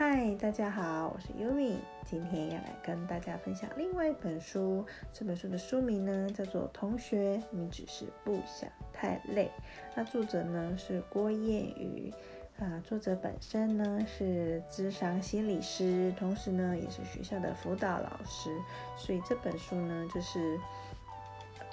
[0.00, 4.82] 嗨，大家好，我是 Yumi，今天要来跟大家分享另外一本书。
[5.12, 9.50] 这本书的书名呢叫做《同学，你只是不想太累》。
[9.94, 12.10] 那作者呢是郭燕宇，
[12.58, 18.48] 啊，作者本身呢是智商心理师，同时呢也是学校的辅导老师。
[18.96, 20.58] 所以这本书呢就是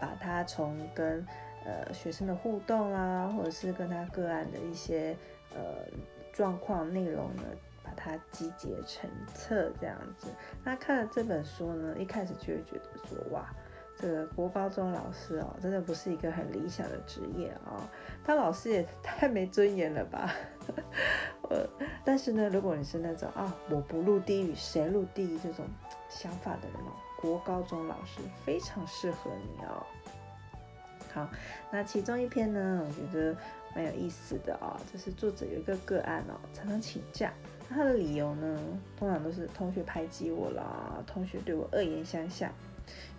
[0.02, 1.26] 把他从跟
[1.64, 5.16] 呃学生的互动啊，或者是跟他个案的一些
[5.56, 5.88] 呃
[6.34, 7.44] 状况内容呢。
[7.98, 10.28] 把它集结成册这样子，
[10.64, 13.50] 那看了这本书呢，一开始就会觉得说，哇，
[13.98, 17.90] 这个国高中老师哦，真的不是一个很理想的职业啊，
[18.24, 20.32] 当老师也 太没尊严了吧。
[21.50, 21.68] 呃，
[22.06, 25.66] 但是呢，如果你是那种啊，我不入地狱谁入地狱这种
[26.08, 29.84] 想法的人哦，国高中老师非常适合你哦。
[31.72, 33.36] 那其中一篇呢，我觉得
[33.74, 37.32] 蛮有意思的哦，就是作者有一个个案哦，常常请假。
[37.70, 38.60] 他的理由呢，
[38.98, 42.52] 通常都是同学排挤我啦，同学对我恶言相向。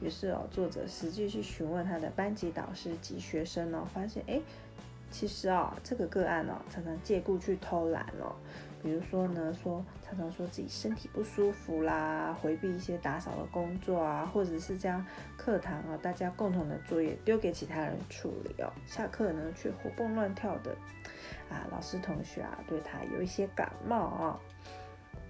[0.00, 4.40] 于是哦，作者实际去询问他的班级导师及学生哦，发现哎，
[5.10, 8.34] 其实啊，这个个案哦，常常借故去偷懒哦。
[8.82, 15.04] 比如说呢，说常常说自己身体不舒服啦，回避一些打扫的工作啊，或者是将
[15.36, 18.72] 课堂啊大家共同的作业丢给其他人处理哦。
[18.86, 20.76] 下课呢，却活蹦乱跳的。
[21.50, 24.40] 啊，老师同学啊，对他有一些感冒啊。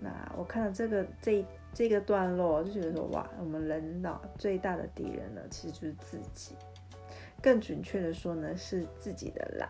[0.01, 6.55] 那我看到这个这这个段落，就觉得说，哇，我们人脑最大的敌人呢，其实就是自己。
[7.41, 9.69] 更准确的说呢，是自己的懒。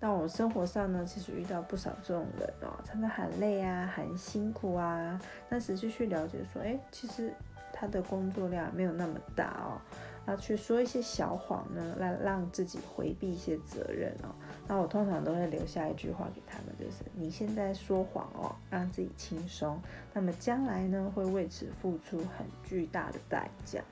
[0.00, 5.20] 那我生活上呢，其实遇到不少这种人哦，常常喊累啊，喊辛苦啊。
[5.48, 7.32] 但实际去了解说，哎，其实
[7.72, 9.80] 他的工作量没有那么大哦。
[10.26, 14.28] 要去说一些小谎呢，来让自己回避一些责任哦。
[14.66, 19.80] 那我通常都会留下一句话给他们，就是你现在说谎哦，让自己轻松，
[20.12, 23.82] 那么将来呢会为此付出很巨大的代价。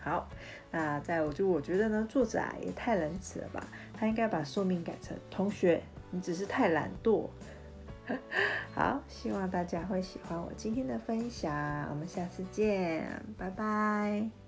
[0.00, 0.28] 好，
[0.70, 7.28] 那在我就我觉得呢，作者啊也太仁慈了吧，他应该把寿命改成同学，你只是太懒惰。
[8.74, 13.06] 好，希望大家会喜欢我今天的分享，我们下次见，
[13.36, 14.47] 拜拜。